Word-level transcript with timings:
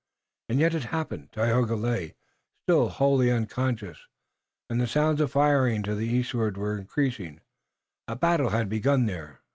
And 0.49 0.59
yet 0.59 0.73
it 0.73 0.81
had 0.81 0.89
happened. 0.89 1.29
Tayoga 1.31 1.75
lay, 1.75 2.15
still 2.65 2.89
wholly 2.89 3.29
unconscious, 3.31 4.07
and 4.67 4.81
the 4.81 4.87
sounds 4.87 5.21
of 5.21 5.31
firing 5.31 5.83
to 5.83 5.93
the 5.93 6.07
eastward 6.07 6.57
were 6.57 6.75
increasing. 6.75 7.39
A 8.07 8.15
battle 8.15 8.49
had 8.49 8.67
begun 8.67 9.05
there. 9.05 9.41